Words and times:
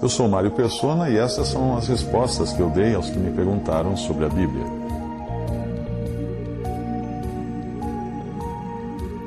Eu 0.00 0.08
sou 0.08 0.28
Mário 0.28 0.52
Persona 0.52 1.10
e 1.10 1.18
essas 1.18 1.48
são 1.48 1.76
as 1.76 1.88
respostas 1.88 2.52
que 2.52 2.60
eu 2.60 2.70
dei 2.70 2.94
aos 2.94 3.10
que 3.10 3.18
me 3.18 3.32
perguntaram 3.32 3.96
sobre 3.96 4.24
a 4.24 4.28
Bíblia. 4.28 4.64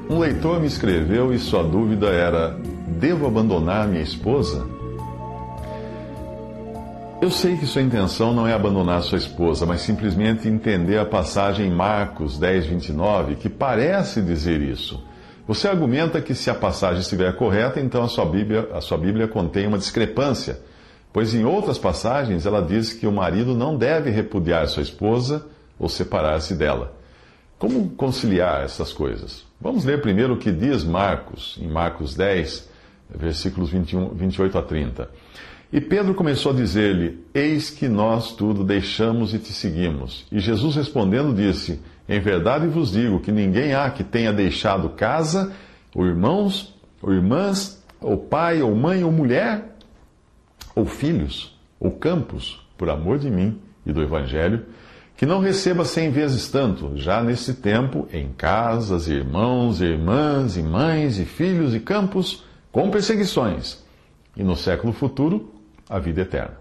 Um 0.09 0.17
leitor 0.19 0.61
me 0.61 0.67
escreveu 0.67 1.33
e 1.33 1.39
sua 1.39 1.61
dúvida 1.61 2.07
era: 2.07 2.57
devo 2.87 3.27
abandonar 3.27 3.87
minha 3.87 4.01
esposa? 4.01 4.65
Eu 7.21 7.29
sei 7.29 7.57
que 7.57 7.67
sua 7.67 7.81
intenção 7.81 8.33
não 8.33 8.47
é 8.47 8.53
abandonar 8.53 9.01
sua 9.03 9.17
esposa, 9.17 9.65
mas 9.65 9.81
simplesmente 9.81 10.47
entender 10.47 10.97
a 10.97 11.05
passagem 11.05 11.67
em 11.67 11.69
Marcos 11.69 12.39
10, 12.39 12.65
29, 12.65 13.35
que 13.35 13.49
parece 13.49 14.21
dizer 14.21 14.61
isso. 14.61 15.03
Você 15.47 15.67
argumenta 15.67 16.21
que 16.21 16.35
se 16.35 16.49
a 16.49 16.55
passagem 16.55 17.01
estiver 17.01 17.35
correta, 17.35 17.79
então 17.79 18.03
a 18.03 18.07
sua 18.07 18.25
Bíblia, 18.25 18.69
a 18.73 18.81
sua 18.81 18.97
Bíblia 18.97 19.27
contém 19.27 19.67
uma 19.67 19.77
discrepância, 19.77 20.59
pois 21.11 21.33
em 21.33 21.43
outras 21.43 21.77
passagens 21.77 22.45
ela 22.45 22.61
diz 22.61 22.93
que 22.93 23.07
o 23.07 23.11
marido 23.11 23.53
não 23.55 23.75
deve 23.75 24.09
repudiar 24.09 24.67
sua 24.67 24.83
esposa 24.83 25.45
ou 25.79 25.89
separar-se 25.89 26.53
dela. 26.53 26.93
Como 27.57 27.89
conciliar 27.89 28.63
essas 28.63 28.93
coisas? 28.93 29.43
Vamos 29.59 29.83
ler 29.83 30.01
primeiro 30.01 30.33
o 30.33 30.37
que 30.37 30.51
diz 30.51 30.83
Marcos, 30.83 31.57
em 31.61 31.67
Marcos 31.67 32.15
10, 32.15 32.69
versículos 33.13 33.69
21, 33.69 34.09
28 34.09 34.57
a 34.57 34.61
30. 34.61 35.09
E 35.73 35.79
Pedro 35.79 36.13
começou 36.13 36.51
a 36.51 36.55
dizer-lhe: 36.55 37.23
Eis 37.33 37.69
que 37.69 37.87
nós 37.87 38.33
tudo 38.33 38.63
deixamos 38.63 39.33
e 39.33 39.39
te 39.39 39.53
seguimos. 39.53 40.25
E 40.31 40.39
Jesus 40.39 40.75
respondendo 40.75 41.33
disse: 41.33 41.79
Em 42.11 42.19
verdade 42.19 42.67
vos 42.67 42.91
digo 42.91 43.21
que 43.21 43.31
ninguém 43.31 43.73
há 43.73 43.89
que 43.89 44.03
tenha 44.03 44.33
deixado 44.33 44.89
casa, 44.89 45.53
ou 45.95 46.05
irmãos, 46.05 46.77
ou 47.01 47.13
irmãs, 47.13 47.81
ou 48.01 48.17
pai, 48.17 48.61
ou 48.61 48.75
mãe, 48.75 49.01
ou 49.01 49.09
mulher, 49.09 49.77
ou 50.75 50.85
filhos, 50.85 51.57
ou 51.79 51.89
campos, 51.89 52.67
por 52.77 52.89
amor 52.89 53.17
de 53.17 53.31
mim 53.31 53.61
e 53.85 53.93
do 53.93 54.01
Evangelho, 54.01 54.65
que 55.15 55.25
não 55.25 55.39
receba 55.39 55.85
cem 55.85 56.11
vezes 56.11 56.49
tanto, 56.49 56.97
já 56.97 57.23
nesse 57.23 57.53
tempo, 57.53 58.05
em 58.11 58.33
casas, 58.33 59.07
irmãos, 59.07 59.79
irmãs, 59.79 60.57
e 60.57 60.61
mães, 60.61 61.17
e 61.17 61.23
filhos, 61.23 61.73
e 61.73 61.79
campos, 61.79 62.43
com 62.73 62.91
perseguições, 62.91 63.81
e 64.35 64.43
no 64.43 64.57
século 64.57 64.91
futuro, 64.91 65.49
a 65.89 65.97
vida 65.97 66.23
eterna. 66.23 66.60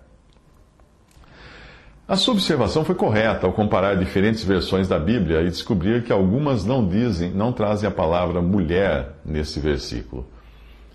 A 2.11 2.17
sua 2.17 2.35
observação 2.35 2.85
foi 2.85 2.97
correta 2.97 3.47
ao 3.47 3.53
comparar 3.53 3.95
diferentes 3.97 4.43
versões 4.43 4.89
da 4.89 4.99
Bíblia 4.99 5.43
e 5.43 5.49
descobrir 5.49 6.03
que 6.03 6.13
algumas 6.13 6.65
não 6.65 6.85
dizem, 6.85 7.31
não 7.31 7.53
trazem 7.53 7.89
a 7.89 7.93
palavra 7.93 8.43
mulher 8.43 9.11
nesse 9.25 9.61
versículo. 9.61 10.27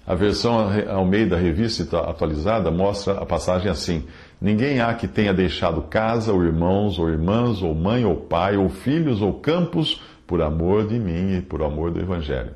A 0.05 0.13
versão 0.13 0.69
Almeida 0.89 1.37
Revista 1.37 2.01
Atualizada 2.01 2.69
mostra 2.69 3.13
a 3.13 3.25
passagem 3.25 3.71
assim: 3.71 4.03
Ninguém 4.41 4.81
há 4.81 4.93
que 4.93 5.07
tenha 5.07 5.33
deixado 5.33 5.83
casa, 5.83 6.33
ou 6.33 6.43
irmãos, 6.43 6.99
ou 6.99 7.09
irmãs, 7.09 7.63
ou 7.63 7.73
mãe, 7.73 8.03
ou 8.03 8.17
pai, 8.17 8.57
ou 8.57 8.67
filhos, 8.67 9.21
ou 9.21 9.35
campos, 9.35 10.01
por 10.27 10.41
amor 10.41 10.85
de 10.85 10.99
mim 10.99 11.37
e 11.37 11.41
por 11.41 11.63
amor 11.63 11.91
do 11.91 12.01
Evangelho. 12.01 12.51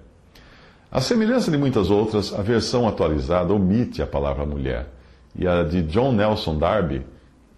A 0.91 0.99
semelhança 0.99 1.49
de 1.49 1.57
muitas 1.57 1.89
outras, 1.89 2.37
a 2.37 2.41
versão 2.41 2.89
atualizada 2.89 3.53
omite 3.53 4.01
a 4.01 4.05
palavra 4.05 4.45
mulher 4.45 4.89
e 5.33 5.47
a 5.47 5.63
de 5.63 5.81
John 5.83 6.11
Nelson 6.11 6.57
Darby 6.57 7.05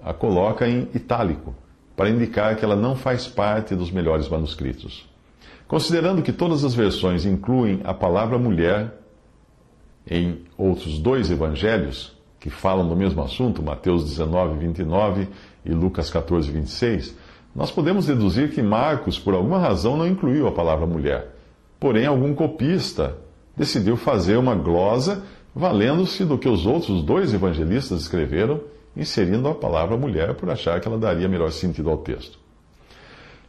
a 0.04 0.14
coloca 0.14 0.68
em 0.68 0.88
itálico, 0.94 1.56
para 1.96 2.10
indicar 2.10 2.56
que 2.56 2.66
ela 2.66 2.76
não 2.76 2.96
faz 2.96 3.28
parte 3.28 3.76
dos 3.76 3.92
melhores 3.92 4.28
manuscritos. 4.28 5.08
Considerando 5.68 6.22
que 6.22 6.34
todas 6.34 6.64
as 6.64 6.74
versões 6.74 7.26
incluem 7.26 7.82
a 7.84 7.94
palavra 7.94 8.38
mulher 8.38 8.94
em 10.06 10.42
outros 10.58 11.00
dois 11.00 11.30
evangelhos 11.32 12.18
que 12.40 12.50
falam 12.50 12.88
do 12.88 12.96
mesmo 12.96 13.22
assunto, 13.22 13.62
Mateus 13.62 14.04
19, 14.04 14.58
29 14.58 15.30
e 15.64 15.72
Lucas 15.72 16.10
14, 16.10 16.52
26, 16.52 17.16
nós 17.56 17.70
podemos 17.70 18.08
deduzir 18.08 18.52
que 18.52 18.62
Marcos, 18.62 19.20
por 19.20 19.34
alguma 19.34 19.60
razão, 19.60 19.96
não 19.96 20.08
incluiu 20.08 20.48
a 20.48 20.52
palavra 20.52 20.88
mulher. 20.88 21.36
Porém, 21.80 22.06
algum 22.06 22.34
copista 22.34 23.16
decidiu 23.56 23.96
fazer 23.96 24.38
uma 24.38 24.56
glosa 24.56 25.24
valendo-se 25.54 26.24
do 26.24 26.38
que 26.38 26.48
os 26.48 26.66
outros 26.66 27.04
dois 27.04 27.34
evangelistas 27.34 28.02
escreveram, 28.02 28.62
inserindo 28.96 29.48
a 29.48 29.56
palavra 29.56 29.98
mulher 29.98 30.34
por 30.36 30.50
achar 30.50 30.80
que 30.80 30.88
ela 30.88 30.98
daria 30.98 31.28
melhor 31.28 31.52
sentido 31.52 31.90
ao 31.90 31.98
texto. 31.98 32.40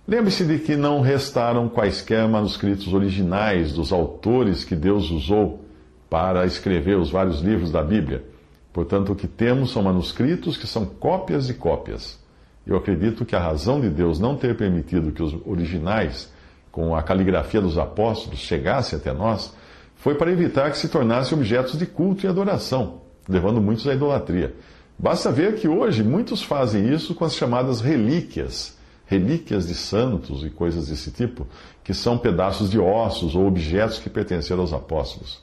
Lembre-se 0.06 0.44
de 0.44 0.58
que 0.58 0.76
não 0.76 1.00
restaram 1.00 1.68
quaisquer 1.68 2.26
manuscritos 2.28 2.92
originais 2.92 3.72
dos 3.72 3.92
autores 3.92 4.64
que 4.64 4.74
Deus 4.74 5.10
usou 5.10 5.64
para 6.10 6.44
escrever 6.44 6.98
os 6.98 7.10
vários 7.10 7.40
livros 7.40 7.70
da 7.70 7.82
Bíblia. 7.82 8.24
Portanto, 8.72 9.12
o 9.12 9.16
que 9.16 9.28
temos 9.28 9.70
são 9.70 9.82
manuscritos 9.82 10.56
que 10.56 10.66
são 10.66 10.84
cópias 10.84 11.46
de 11.46 11.54
cópias. 11.54 12.18
Eu 12.66 12.76
acredito 12.76 13.24
que 13.24 13.36
a 13.36 13.40
razão 13.40 13.80
de 13.80 13.88
Deus 13.88 14.18
não 14.18 14.36
ter 14.36 14.56
permitido 14.56 15.12
que 15.12 15.22
os 15.22 15.34
originais, 15.46 16.32
com 16.70 16.94
a 16.94 17.02
caligrafia 17.02 17.60
dos 17.60 17.78
apóstolos, 17.78 18.38
chegassem 18.38 18.98
até 18.98 19.12
nós 19.12 19.54
foi 19.96 20.16
para 20.16 20.32
evitar 20.32 20.68
que 20.72 20.78
se 20.78 20.88
tornassem 20.88 21.38
objetos 21.38 21.78
de 21.78 21.86
culto 21.86 22.26
e 22.26 22.28
adoração, 22.28 23.02
levando 23.28 23.62
muitos 23.62 23.86
à 23.86 23.94
idolatria. 23.94 24.52
Basta 24.98 25.32
ver 25.32 25.56
que 25.56 25.66
hoje 25.66 26.02
muitos 26.02 26.42
fazem 26.42 26.92
isso 26.92 27.14
com 27.14 27.24
as 27.24 27.34
chamadas 27.34 27.80
relíquias, 27.80 28.76
relíquias 29.06 29.66
de 29.66 29.74
santos 29.74 30.44
e 30.44 30.50
coisas 30.50 30.88
desse 30.88 31.10
tipo, 31.10 31.46
que 31.82 31.92
são 31.92 32.16
pedaços 32.16 32.70
de 32.70 32.78
ossos 32.78 33.34
ou 33.34 33.46
objetos 33.46 33.98
que 33.98 34.08
pertenceram 34.08 34.60
aos 34.60 34.72
apóstolos. 34.72 35.42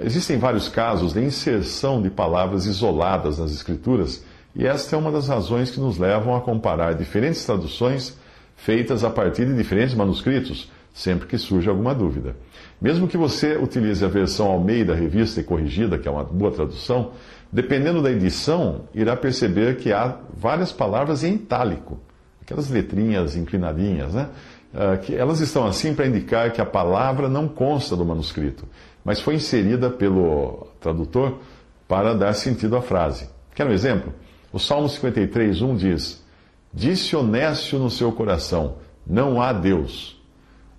Existem 0.00 0.38
vários 0.38 0.68
casos 0.68 1.12
de 1.12 1.20
inserção 1.20 2.00
de 2.00 2.08
palavras 2.08 2.64
isoladas 2.64 3.38
nas 3.38 3.52
Escrituras, 3.52 4.24
e 4.54 4.66
esta 4.66 4.96
é 4.96 4.98
uma 4.98 5.12
das 5.12 5.28
razões 5.28 5.70
que 5.70 5.80
nos 5.80 5.98
levam 5.98 6.34
a 6.34 6.40
comparar 6.40 6.94
diferentes 6.94 7.44
traduções 7.44 8.16
feitas 8.56 9.02
a 9.04 9.10
partir 9.10 9.44
de 9.44 9.56
diferentes 9.56 9.94
manuscritos, 9.94 10.70
sempre 10.92 11.26
que 11.26 11.38
surge 11.38 11.68
alguma 11.68 11.94
dúvida. 11.94 12.36
Mesmo 12.80 13.08
que 13.08 13.16
você 13.16 13.56
utilize 13.56 14.04
a 14.04 14.08
versão 14.08 14.50
Almeida 14.50 14.94
Revista 14.94 15.40
e 15.40 15.44
Corrigida, 15.44 15.98
que 15.98 16.08
é 16.08 16.10
uma 16.10 16.24
boa 16.24 16.50
tradução, 16.50 17.12
dependendo 17.50 18.02
da 18.02 18.10
edição, 18.10 18.82
irá 18.94 19.16
perceber 19.16 19.76
que 19.76 19.92
há 19.92 20.18
várias 20.36 20.72
palavras 20.72 21.24
em 21.24 21.34
itálico, 21.34 21.98
aquelas 22.40 22.70
letrinhas 22.70 23.36
inclinadinhas, 23.36 24.14
né? 24.14 24.28
Uh, 24.72 24.98
que 25.02 25.14
elas 25.14 25.40
estão 25.40 25.66
assim 25.66 25.94
para 25.94 26.06
indicar 26.06 26.50
que 26.50 26.60
a 26.60 26.64
palavra 26.64 27.28
não 27.28 27.46
consta 27.46 27.94
do 27.94 28.06
manuscrito, 28.06 28.66
mas 29.04 29.20
foi 29.20 29.34
inserida 29.34 29.90
pelo 29.90 30.66
tradutor 30.80 31.40
para 31.86 32.14
dar 32.14 32.32
sentido 32.32 32.74
à 32.74 32.80
frase. 32.80 33.28
Quer 33.54 33.66
um 33.66 33.72
exemplo? 33.72 34.14
O 34.50 34.58
Salmo 34.58 34.88
53, 34.88 35.60
1 35.60 35.76
diz: 35.76 36.24
Disse 36.72 37.14
honesto 37.14 37.78
no 37.78 37.90
seu 37.90 38.12
coração, 38.12 38.76
não 39.06 39.42
há 39.42 39.52
Deus. 39.52 40.21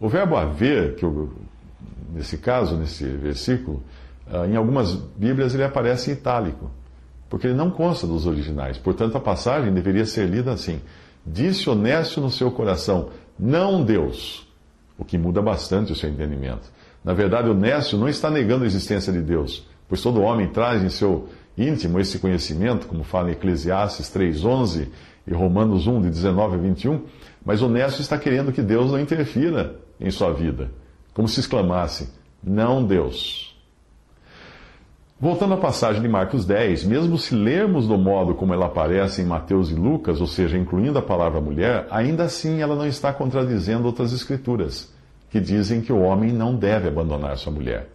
O 0.03 0.09
verbo 0.09 0.36
haver, 0.36 0.96
que 0.96 1.06
eu 1.06 1.31
nesse 2.14 2.38
caso, 2.38 2.75
nesse 2.75 3.06
versículo, 3.06 3.81
ah, 4.30 4.45
em 4.45 4.57
algumas 4.57 4.94
Bíblias 4.94 5.54
ele 5.54 5.63
aparece 5.63 6.12
em 6.12 6.13
itálico, 6.13 6.69
porque 7.30 7.48
ele 7.48 7.54
não 7.54 7.72
consta 7.72 8.06
dos 8.06 8.27
originais. 8.27 8.77
Portanto, 8.77 9.16
a 9.16 9.22
passagem 9.22 9.74
deveria 9.74 10.06
ser 10.06 10.27
lida 10.27 10.51
assim: 10.51 10.81
Disse 11.25 11.69
honesto 11.69 12.19
no 12.19 12.30
seu 12.30 12.51
coração, 12.51 13.12
não 13.39 13.81
Deus, 13.81 14.45
o 14.98 15.06
que 15.06 15.18
muda 15.18 15.42
bastante 15.42 15.94
o 15.94 15.95
seu 15.95 16.10
entendimento. 16.10 16.69
Na 17.01 17.13
verdade, 17.13 17.48
o 17.48 17.51
honesto 17.54 17.98
não 17.98 18.10
está 18.10 18.30
negando 18.30 18.66
a 18.66 18.68
existência 18.68 19.13
de 19.13 19.22
Deus, 19.22 19.66
pois 19.88 20.01
todo 20.01 20.22
homem 20.22 20.50
traz 20.50 20.83
em 20.83 20.89
seu 20.89 21.30
íntimo 21.57 21.98
esse 21.98 22.19
conhecimento, 22.19 22.88
como 22.88 23.06
fala 23.06 23.30
em 23.30 23.33
Eclesiastes 23.36 24.13
3,11 24.13 24.89
e 25.25 25.33
Romanos 25.33 25.88
1, 25.88 26.01
de 26.01 26.10
19 26.10 26.56
a 26.56 26.57
21, 26.57 27.04
mas 27.45 27.62
o 27.62 27.68
honesto 27.68 28.01
está 28.01 28.18
querendo 28.18 28.51
que 28.51 28.62
Deus 28.62 28.92
não 28.92 29.00
interfira 29.00 29.81
em 30.03 30.11
sua 30.11 30.31
vida 30.31 30.69
como 31.13 31.27
se 31.27 31.39
exclamasse: 31.39 32.09
Não 32.44 32.83
Deus. 32.83 33.53
Voltando 35.19 35.53
à 35.53 35.57
passagem 35.57 36.01
de 36.01 36.07
Marcos 36.07 36.44
10, 36.44 36.83
mesmo 36.83 37.17
se 37.17 37.33
lermos 37.33 37.88
do 37.88 37.97
modo 37.97 38.35
como 38.35 38.53
ela 38.53 38.65
aparece 38.65 39.21
em 39.21 39.25
Mateus 39.25 39.71
e 39.71 39.73
Lucas, 39.73 40.19
ou 40.19 40.27
seja, 40.27 40.57
incluindo 40.57 41.00
a 41.00 41.01
palavra 41.01 41.39
mulher, 41.39 41.88
ainda 41.89 42.23
assim 42.23 42.61
ela 42.61 42.75
não 42.75 42.85
está 42.85 43.13
contradizendo 43.13 43.85
outras 43.85 44.11
escrituras, 44.11 44.91
que 45.29 45.39
dizem 45.39 45.79
que 45.79 45.94
o 45.94 46.01
homem 46.01 46.33
não 46.33 46.53
deve 46.53 46.89
abandonar 46.89 47.38
sua 47.38 47.53
mulher. 47.53 47.88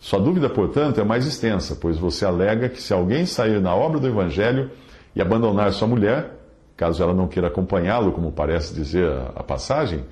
Sua 0.00 0.18
dúvida, 0.18 0.50
portanto, 0.50 1.00
é 1.00 1.04
mais 1.04 1.24
extensa, 1.26 1.78
pois 1.80 1.96
você 1.96 2.24
alega 2.24 2.68
que 2.68 2.82
se 2.82 2.92
alguém 2.92 3.24
sair 3.24 3.60
na 3.60 3.74
obra 3.74 4.00
do 4.00 4.08
Evangelho 4.08 4.70
e 5.14 5.22
abandonar 5.22 5.72
sua 5.72 5.86
mulher, 5.86 6.32
caso 6.76 7.00
ela 7.00 7.14
não 7.14 7.28
queira 7.28 7.46
acompanhá-lo, 7.46 8.10
como 8.10 8.32
parece 8.32 8.74
dizer 8.74 9.08
a 9.36 9.44
passagem, 9.44 10.04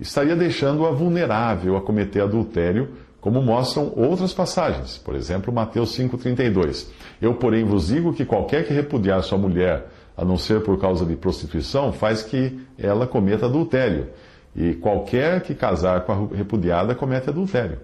estaria 0.00 0.36
deixando-a 0.36 0.90
vulnerável 0.90 1.76
a 1.76 1.82
cometer 1.82 2.20
adultério, 2.20 2.90
como 3.20 3.42
mostram 3.42 3.92
outras 3.96 4.32
passagens. 4.32 4.98
Por 4.98 5.14
exemplo, 5.14 5.52
Mateus 5.52 5.96
5,32. 5.98 6.88
Eu, 7.20 7.34
porém, 7.34 7.64
vos 7.64 7.88
digo 7.88 8.12
que 8.12 8.24
qualquer 8.24 8.66
que 8.66 8.72
repudiar 8.72 9.22
sua 9.22 9.38
mulher, 9.38 9.86
a 10.16 10.24
não 10.24 10.36
ser 10.36 10.62
por 10.62 10.80
causa 10.80 11.04
de 11.04 11.16
prostituição, 11.16 11.92
faz 11.92 12.22
que 12.22 12.60
ela 12.78 13.06
cometa 13.06 13.46
adultério. 13.46 14.08
E 14.54 14.74
qualquer 14.74 15.42
que 15.42 15.54
casar 15.54 16.02
com 16.02 16.12
a 16.12 16.36
repudiada 16.36 16.94
comete 16.94 17.28
adultério. 17.28 17.78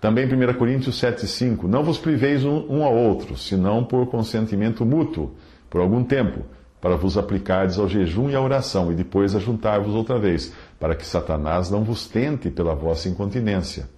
Também 0.00 0.26
1 0.26 0.54
Coríntios 0.54 1.00
7,5: 1.00 1.64
Não 1.64 1.82
vos 1.82 1.96
priveis 1.96 2.44
um, 2.44 2.66
um 2.68 2.84
ao 2.84 2.94
outro, 2.94 3.38
senão 3.38 3.84
por 3.84 4.06
consentimento 4.06 4.84
mútuo, 4.84 5.32
por 5.70 5.80
algum 5.80 6.04
tempo, 6.04 6.44
para 6.84 6.96
vos 6.96 7.16
aplicardes 7.16 7.78
ao 7.78 7.88
jejum 7.88 8.28
e 8.28 8.34
à 8.34 8.40
oração, 8.42 8.92
e 8.92 8.94
depois 8.94 9.34
ajuntar-vos 9.34 9.94
outra 9.94 10.18
vez, 10.18 10.52
para 10.78 10.94
que 10.94 11.06
Satanás 11.06 11.70
não 11.70 11.82
vos 11.82 12.06
tente 12.06 12.50
pela 12.50 12.74
vossa 12.74 13.08
incontinência. 13.08 13.88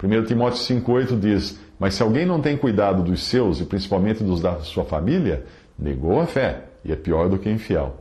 1 0.00 0.22
Timóteo 0.22 0.60
5,8 0.60 1.18
diz: 1.18 1.58
Mas 1.76 1.94
se 1.94 2.04
alguém 2.04 2.24
não 2.24 2.40
tem 2.40 2.56
cuidado 2.56 3.02
dos 3.02 3.24
seus, 3.24 3.60
e 3.60 3.64
principalmente 3.64 4.22
dos 4.22 4.40
da 4.40 4.60
sua 4.60 4.84
família, 4.84 5.44
negou 5.76 6.20
a 6.20 6.26
fé, 6.26 6.66
e 6.84 6.92
é 6.92 6.94
pior 6.94 7.28
do 7.28 7.36
que 7.36 7.50
infiel. 7.50 7.96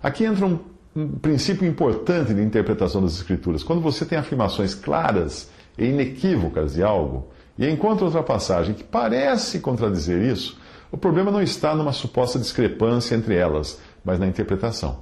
Aqui 0.00 0.24
entra 0.24 0.46
um 0.46 1.08
princípio 1.20 1.66
importante 1.66 2.32
de 2.32 2.40
interpretação 2.40 3.02
das 3.02 3.14
Escrituras. 3.14 3.64
Quando 3.64 3.82
você 3.82 4.04
tem 4.04 4.18
afirmações 4.18 4.72
claras 4.72 5.50
e 5.76 5.86
inequívocas 5.86 6.74
de 6.74 6.84
algo, 6.84 7.26
e 7.58 7.68
encontra 7.68 8.04
outra 8.04 8.22
passagem 8.22 8.72
que 8.72 8.84
parece 8.84 9.58
contradizer 9.58 10.22
isso, 10.22 10.56
o 10.90 10.96
problema 10.96 11.30
não 11.30 11.42
está 11.42 11.74
numa 11.74 11.92
suposta 11.92 12.38
discrepância 12.38 13.14
entre 13.14 13.36
elas, 13.36 13.80
mas 14.04 14.18
na 14.18 14.26
interpretação. 14.26 15.00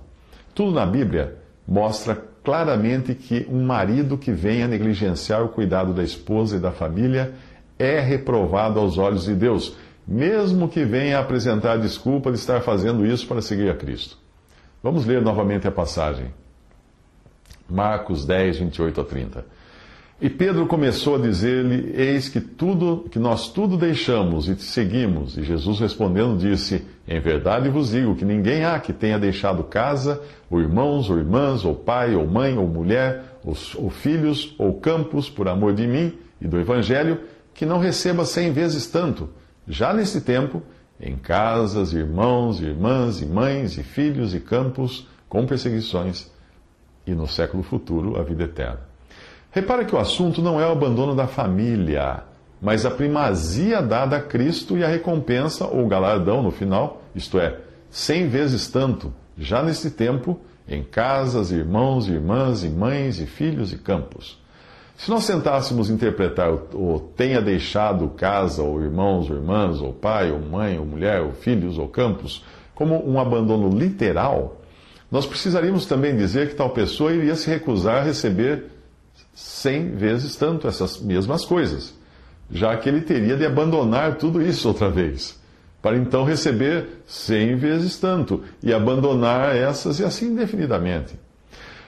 Tudo 0.54 0.72
na 0.72 0.86
Bíblia 0.86 1.36
mostra 1.66 2.16
claramente 2.42 3.14
que 3.14 3.46
um 3.50 3.64
marido 3.64 4.16
que 4.16 4.32
venha 4.32 4.68
negligenciar 4.68 5.42
o 5.42 5.48
cuidado 5.48 5.92
da 5.92 6.02
esposa 6.02 6.56
e 6.56 6.60
da 6.60 6.70
família 6.70 7.34
é 7.78 8.00
reprovado 8.00 8.80
aos 8.80 8.98
olhos 8.98 9.24
de 9.24 9.34
Deus, 9.34 9.76
mesmo 10.06 10.68
que 10.68 10.84
venha 10.84 11.18
apresentar 11.18 11.78
desculpa 11.78 12.30
de 12.30 12.38
estar 12.38 12.60
fazendo 12.62 13.04
isso 13.04 13.26
para 13.26 13.42
seguir 13.42 13.70
a 13.70 13.74
Cristo. 13.74 14.16
Vamos 14.82 15.04
ler 15.04 15.20
novamente 15.20 15.66
a 15.66 15.72
passagem. 15.72 16.32
Marcos 17.68 18.24
10, 18.24 18.58
28 18.58 19.00
a 19.00 19.04
30. 19.04 19.46
E 20.18 20.30
Pedro 20.30 20.66
começou 20.66 21.16
a 21.16 21.18
dizer-lhe: 21.18 21.92
Eis 21.94 22.28
que 22.28 22.40
tudo, 22.40 23.06
que 23.10 23.18
nós 23.18 23.48
tudo 23.50 23.76
deixamos 23.76 24.48
e 24.48 24.54
te 24.54 24.62
seguimos. 24.62 25.36
E 25.36 25.42
Jesus 25.42 25.78
respondendo 25.78 26.38
disse: 26.38 26.86
Em 27.06 27.20
verdade 27.20 27.68
vos 27.68 27.90
digo 27.90 28.16
que 28.16 28.24
ninguém 28.24 28.64
há 28.64 28.80
que 28.80 28.94
tenha 28.94 29.18
deixado 29.18 29.62
casa, 29.64 30.22
ou 30.50 30.58
irmãos, 30.58 31.10
ou 31.10 31.18
irmãs, 31.18 31.66
ou 31.66 31.74
pai, 31.74 32.14
ou 32.14 32.26
mãe, 32.26 32.56
ou 32.56 32.66
mulher, 32.66 33.24
ou, 33.44 33.54
ou 33.76 33.90
filhos, 33.90 34.54
ou 34.56 34.80
campos, 34.80 35.28
por 35.28 35.48
amor 35.48 35.74
de 35.74 35.86
mim 35.86 36.14
e 36.40 36.48
do 36.48 36.58
Evangelho, 36.58 37.20
que 37.52 37.66
não 37.66 37.78
receba 37.78 38.24
cem 38.24 38.52
vezes 38.52 38.86
tanto, 38.86 39.28
já 39.68 39.92
nesse 39.92 40.22
tempo, 40.22 40.62
em 40.98 41.16
casas, 41.16 41.92
irmãos, 41.92 42.58
irmãs, 42.60 43.20
e 43.20 43.26
mães, 43.26 43.76
e 43.76 43.82
filhos, 43.82 44.34
e 44.34 44.40
campos, 44.40 45.06
com 45.28 45.44
perseguições, 45.44 46.30
e 47.06 47.14
no 47.14 47.26
século 47.26 47.62
futuro 47.62 48.18
a 48.18 48.22
vida 48.22 48.44
eterna. 48.44 48.95
Repara 49.56 49.86
que 49.86 49.94
o 49.94 49.98
assunto 49.98 50.42
não 50.42 50.60
é 50.60 50.66
o 50.66 50.72
abandono 50.72 51.14
da 51.14 51.26
família, 51.26 52.24
mas 52.60 52.84
a 52.84 52.90
primazia 52.90 53.80
dada 53.80 54.18
a 54.18 54.20
Cristo 54.20 54.76
e 54.76 54.84
a 54.84 54.86
recompensa 54.86 55.66
ou 55.66 55.88
galardão 55.88 56.42
no 56.42 56.50
final, 56.50 57.02
isto 57.14 57.38
é, 57.38 57.56
cem 57.88 58.28
vezes 58.28 58.68
tanto, 58.68 59.10
já 59.38 59.62
nesse 59.62 59.92
tempo, 59.92 60.38
em 60.68 60.82
casas, 60.82 61.50
irmãos, 61.50 62.06
irmãs, 62.06 62.64
e 62.64 62.68
mães, 62.68 63.18
e 63.18 63.24
filhos 63.24 63.72
e 63.72 63.78
campos. 63.78 64.38
Se 64.94 65.08
nós 65.08 65.26
tentássemos 65.26 65.88
interpretar 65.88 66.52
o 66.52 67.10
tenha 67.16 67.40
deixado 67.40 68.08
casa, 68.08 68.62
ou 68.62 68.82
irmãos, 68.82 69.30
ou 69.30 69.36
irmãs, 69.36 69.80
ou 69.80 69.90
pai, 69.90 70.30
ou 70.30 70.38
mãe, 70.38 70.78
ou 70.78 70.84
mulher, 70.84 71.22
ou 71.22 71.32
filhos, 71.32 71.78
ou 71.78 71.88
campos, 71.88 72.44
como 72.74 73.08
um 73.08 73.18
abandono 73.18 73.70
literal, 73.70 74.60
nós 75.10 75.24
precisaríamos 75.24 75.86
também 75.86 76.14
dizer 76.14 76.50
que 76.50 76.54
tal 76.54 76.68
pessoa 76.68 77.10
iria 77.10 77.34
se 77.34 77.48
recusar 77.48 78.02
a 78.02 78.04
receber 78.04 78.75
cem 79.36 79.90
vezes 79.90 80.34
tanto 80.34 80.66
essas 80.66 80.98
mesmas 80.98 81.44
coisas, 81.44 81.92
já 82.50 82.74
que 82.78 82.88
ele 82.88 83.02
teria 83.02 83.36
de 83.36 83.44
abandonar 83.44 84.16
tudo 84.16 84.40
isso 84.40 84.66
outra 84.66 84.88
vez, 84.88 85.38
para 85.82 85.94
então 85.94 86.24
receber 86.24 87.02
cem 87.06 87.54
vezes 87.54 87.98
tanto 87.98 88.42
e 88.62 88.72
abandonar 88.72 89.54
essas 89.54 90.00
e 90.00 90.04
assim 90.04 90.28
indefinidamente. 90.28 91.14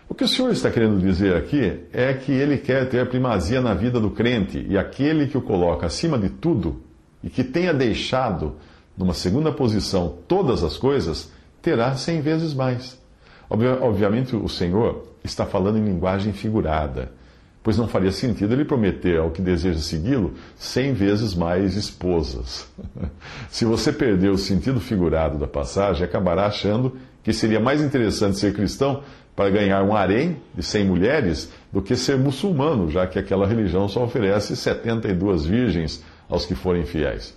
O 0.07 0.15
que 0.15 0.25
o 0.25 0.29
Senhor 0.29 0.53
está 0.53 0.71
querendo 0.71 1.01
dizer 1.01 1.35
aqui 1.37 1.81
é 1.91 2.13
que 2.13 2.33
ele 2.33 2.59
quer 2.59 2.87
ter 2.91 3.09
primazia 3.09 3.63
na 3.63 3.73
vida 3.73 3.99
do 3.99 4.11
crente 4.11 4.67
e 4.69 4.77
aquele 4.77 5.27
que 5.27 5.39
o 5.39 5.43
coloca 5.43 5.87
acima 5.87 6.19
de 6.19 6.29
tudo 6.29 6.83
e 7.25 7.31
que 7.31 7.43
tenha 7.43 7.73
deixado 7.73 8.57
numa 8.95 9.15
segunda 9.15 9.51
posição 9.51 10.19
todas 10.29 10.63
as 10.63 10.77
coisas, 10.77 11.33
terá 11.63 11.95
cem 11.95 12.21
vezes 12.21 12.53
mais. 12.53 13.01
Obviamente, 13.49 14.37
o 14.37 14.49
Senhor 14.51 15.09
está 15.25 15.47
falando 15.47 15.79
em 15.79 15.85
linguagem 15.85 16.35
figurada 16.35 17.17
pois 17.63 17.77
não 17.77 17.89
faria 17.89 18.13
sentido 18.13 18.55
ele 18.55 18.65
prometer 18.65 19.19
ao 19.19 19.31
que 19.31 19.43
deseja 19.43 19.81
segui-lo 19.81 20.35
cem 20.57 20.93
vezes 20.93 21.35
mais 21.35 21.77
esposas. 21.77 22.69
Se 23.51 23.65
você 23.65 23.93
perder 23.93 24.31
o 24.31 24.39
sentido 24.39 24.81
figurado 24.81 25.39
da 25.39 25.47
passagem, 25.47 26.05
acabará 26.05 26.47
achando 26.47 26.97
que 27.23 27.33
seria 27.33 27.61
mais 27.61 27.83
interessante 27.83 28.39
ser 28.39 28.55
cristão 28.55 29.03
para 29.37 29.51
ganhar 29.51 29.83
um 29.85 29.95
harém 29.95 30.39
de 30.55 30.63
cem 30.63 30.85
mulheres 30.85 31.53
do 31.73 31.81
que 31.81 31.95
ser 31.95 32.17
muçulmano, 32.17 32.91
já 32.91 33.07
que 33.07 33.19
aquela 33.19 33.47
religião 33.47 33.89
só 33.89 34.05
oferece 34.05 34.57
72 34.57 35.47
virgens 35.47 36.03
aos 36.29 36.45
que 36.45 36.55
forem 36.55 36.85
fiéis. 36.85 37.37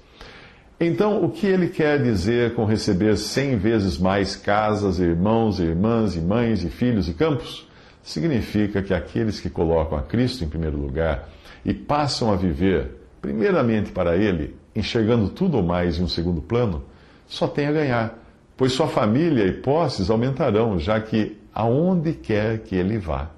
Então, 0.79 1.23
o 1.23 1.29
que 1.29 1.45
ele 1.45 1.67
quer 1.67 2.01
dizer 2.01 2.55
com 2.55 2.65
receber 2.65 3.15
cem 3.15 3.55
vezes 3.55 3.99
mais 3.99 4.35
casas, 4.35 4.97
irmãos, 4.97 5.59
irmãs, 5.59 6.15
e 6.15 6.19
mães, 6.19 6.63
e 6.63 6.69
filhos 6.71 7.07
e 7.07 7.13
campos? 7.13 7.67
Significa 8.03 8.81
que 8.81 8.93
aqueles 8.93 9.39
que 9.39 9.49
colocam 9.49 9.97
a 9.97 10.01
Cristo 10.01 10.43
em 10.43 10.49
primeiro 10.49 10.77
lugar 10.77 11.29
e 11.63 11.73
passam 11.73 12.31
a 12.31 12.35
viver, 12.35 12.99
primeiramente 13.21 13.91
para 13.91 14.15
Ele, 14.15 14.55
enxergando 14.75 15.29
tudo 15.29 15.61
mais 15.61 15.99
em 15.99 16.03
um 16.03 16.07
segundo 16.07 16.41
plano, 16.41 16.83
só 17.27 17.47
têm 17.47 17.67
a 17.67 17.71
ganhar, 17.71 18.19
pois 18.57 18.73
sua 18.73 18.87
família 18.87 19.45
e 19.45 19.53
posses 19.53 20.09
aumentarão, 20.09 20.77
já 20.79 20.99
que 20.99 21.37
aonde 21.53 22.13
quer 22.13 22.59
que 22.59 22.75
ele 22.75 22.97
vá, 22.97 23.29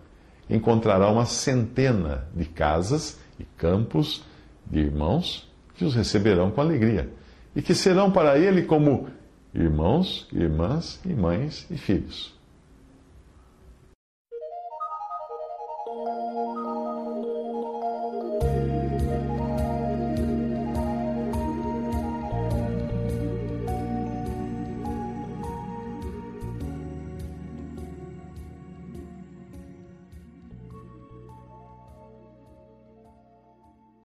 encontrará 0.50 1.10
uma 1.10 1.26
centena 1.26 2.28
de 2.36 2.46
casas 2.46 3.20
e 3.40 3.44
campos 3.58 4.24
de 4.66 4.80
irmãos 4.80 5.50
que 5.76 5.86
os 5.86 5.96
receberão 5.96 6.52
com 6.52 6.62
alegria 6.62 7.10
e 7.56 7.62
que 7.62 7.74
serão 7.74 8.12
para 8.12 8.38
ele 8.38 8.64
como 8.64 9.08
irmãos, 9.54 10.28
irmãs 10.32 11.00
e 11.06 11.14
mães 11.14 11.68
e 11.70 11.78
filhos. 11.78 12.34